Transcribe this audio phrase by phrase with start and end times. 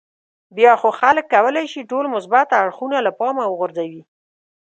[0.55, 4.01] بیا خو خلک کولای شي ټول مثبت اړخونه له پامه وغورځوي.